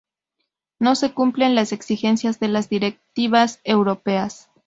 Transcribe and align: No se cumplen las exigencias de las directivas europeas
No 0.79 0.95
se 0.95 1.13
cumplen 1.13 1.53
las 1.53 1.71
exigencias 1.73 2.39
de 2.39 2.47
las 2.47 2.69
directivas 2.69 3.59
europeas 3.63 4.49